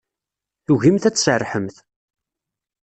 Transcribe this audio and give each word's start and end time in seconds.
Tugimt 0.65 1.07
ad 1.09 1.15
tserrḥemt. 1.15 1.77